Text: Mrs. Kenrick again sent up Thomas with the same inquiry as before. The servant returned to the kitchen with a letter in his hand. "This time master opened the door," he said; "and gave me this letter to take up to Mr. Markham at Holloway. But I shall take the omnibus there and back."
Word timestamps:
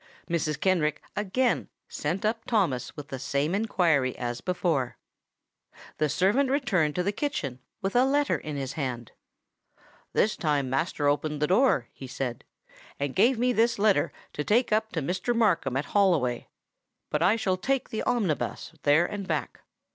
Mrs. 0.27 0.59
Kenrick 0.59 0.99
again 1.15 1.69
sent 1.87 2.25
up 2.25 2.45
Thomas 2.45 2.97
with 2.97 3.09
the 3.09 3.19
same 3.19 3.53
inquiry 3.53 4.17
as 4.17 4.41
before. 4.41 4.97
The 5.99 6.09
servant 6.09 6.49
returned 6.49 6.95
to 6.95 7.03
the 7.03 7.11
kitchen 7.11 7.59
with 7.83 7.95
a 7.95 8.03
letter 8.03 8.35
in 8.39 8.55
his 8.55 8.73
hand. 8.73 9.11
"This 10.13 10.35
time 10.35 10.71
master 10.71 11.07
opened 11.07 11.39
the 11.39 11.45
door," 11.45 11.87
he 11.93 12.07
said; 12.07 12.43
"and 12.99 13.15
gave 13.15 13.37
me 13.37 13.53
this 13.53 13.77
letter 13.77 14.11
to 14.33 14.43
take 14.43 14.71
up 14.71 14.91
to 14.93 15.03
Mr. 15.03 15.35
Markham 15.35 15.77
at 15.77 15.85
Holloway. 15.93 16.47
But 17.11 17.21
I 17.21 17.35
shall 17.35 17.57
take 17.57 17.89
the 17.89 18.01
omnibus 18.01 18.71
there 18.81 19.05
and 19.05 19.27
back." 19.27 19.61